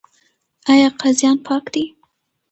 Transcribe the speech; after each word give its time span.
آیا 0.71 0.89
قاضیان 0.99 1.37
پاک 1.45 1.65
دي؟ 1.73 1.83